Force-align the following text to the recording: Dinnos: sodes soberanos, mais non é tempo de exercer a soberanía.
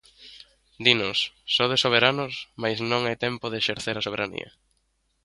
Dinnos: 0.85 1.19
sodes 1.55 1.81
soberanos, 1.85 2.33
mais 2.61 2.77
non 2.91 3.01
é 3.13 3.15
tempo 3.25 3.45
de 3.49 3.59
exercer 3.61 3.95
a 3.97 4.05
soberanía. 4.07 4.49